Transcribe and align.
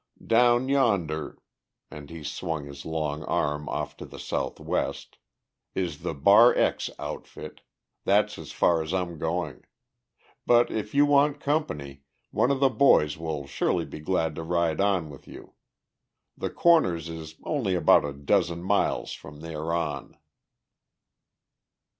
Down 0.25 0.67
yonder," 0.67 1.37
and 1.91 2.09
he 2.09 2.23
swung 2.23 2.65
his 2.65 2.85
long 2.87 3.21
arm 3.25 3.69
off 3.69 3.95
to 3.97 4.05
the 4.07 4.17
south 4.17 4.59
west, 4.59 5.19
"is 5.75 5.99
the 5.99 6.15
Bar 6.15 6.55
X 6.55 6.89
outfit; 6.97 7.61
that's 8.03 8.39
as 8.39 8.51
far 8.51 8.81
as 8.81 8.95
I'm 8.95 9.19
going. 9.19 9.63
But, 10.47 10.71
if 10.71 10.95
you 10.95 11.05
want 11.05 11.39
company, 11.39 12.01
one 12.31 12.49
of 12.49 12.59
the 12.59 12.69
boys 12.71 13.15
will 13.19 13.45
sure 13.45 13.85
be 13.85 13.99
glad 13.99 14.33
to 14.37 14.43
ride 14.43 14.81
on 14.81 15.11
with 15.11 15.27
you. 15.27 15.53
The 16.35 16.49
Corners 16.49 17.07
is 17.07 17.35
only 17.43 17.75
about 17.75 18.03
a 18.03 18.11
dozen 18.11 18.63
mile 18.63 19.05
from 19.05 19.41
there 19.41 19.71
on." 19.71 20.17